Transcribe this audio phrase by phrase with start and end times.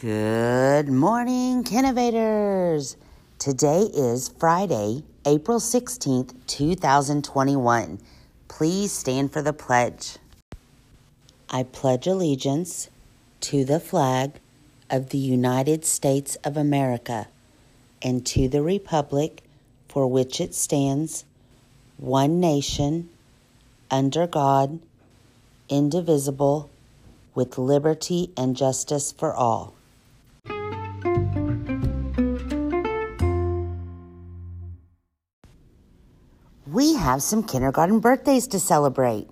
[0.00, 2.94] Good morning, Kinnovators.
[3.40, 7.98] Today is Friday, April 16th, 2021.
[8.46, 10.18] Please stand for the pledge.
[11.50, 12.90] I pledge allegiance
[13.40, 14.34] to the flag
[14.88, 17.26] of the United States of America
[18.00, 19.42] and to the republic
[19.88, 21.24] for which it stands,
[21.96, 23.08] one nation,
[23.90, 24.78] under God,
[25.68, 26.70] indivisible,
[27.34, 29.74] with liberty and justice for all.
[36.72, 39.28] We have some kindergarten birthdays to celebrate.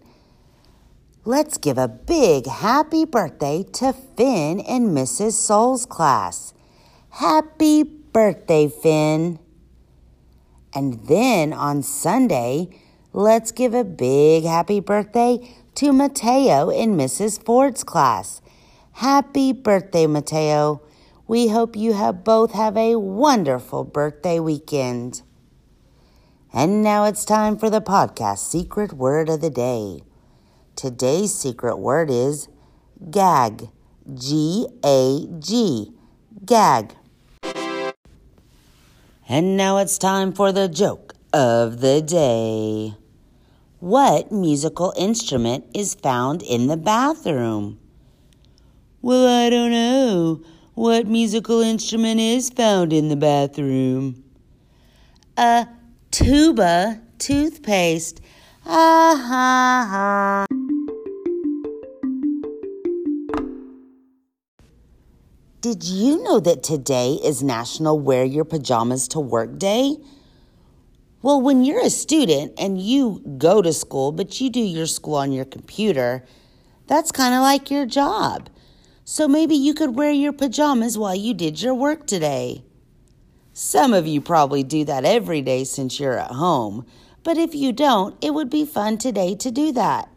[1.25, 5.33] Let's give a big happy birthday to Finn and Mrs.
[5.33, 6.55] Soul's class.
[7.11, 9.39] Happy birthday, Finn.
[10.75, 12.69] And then on Sunday,
[13.13, 17.45] let's give a big happy birthday to Mateo in Mrs.
[17.45, 18.41] Ford's class.
[18.93, 20.81] Happy birthday, Mateo.
[21.27, 25.23] We hope you have both have a wonderful birthday weekend.
[26.57, 30.01] And now it's time for the podcast secret word of the day.
[30.75, 32.49] Today's secret word is
[33.11, 33.69] gag.
[34.15, 35.93] G A G.
[36.47, 36.95] Gag.
[39.29, 42.95] And now it's time for the joke of the day.
[43.79, 47.79] What musical instrument is found in the bathroom?
[49.03, 50.41] Well, I don't know.
[50.73, 54.25] What musical instrument is found in the bathroom?
[55.37, 55.69] A
[56.11, 58.21] tuba toothpaste.
[58.65, 60.47] Ah ha ha.
[65.61, 69.97] Did you know that today is National Wear Your Pajamas to Work Day?
[71.23, 75.17] Well, when you're a student and you go to school, but you do your school
[75.17, 76.25] on your computer,
[76.87, 78.49] that's kind of like your job.
[79.05, 82.63] So maybe you could wear your pajamas while you did your work today.
[83.59, 86.85] Some of you probably do that every day since you're at home,
[87.23, 90.11] but if you don't, it would be fun today to do that.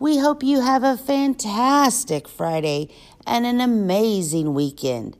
[0.00, 2.88] We hope you have a fantastic Friday
[3.24, 5.16] and an amazing weekend.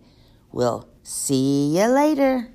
[0.50, 2.48] We'll see you later.